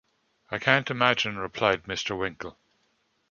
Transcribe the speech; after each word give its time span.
‘I 0.49 0.57
can’t 0.57 0.89
imagine,’ 0.89 1.37
replied 1.37 1.83
Mr. 1.83 2.17
Winkle. 2.17 2.57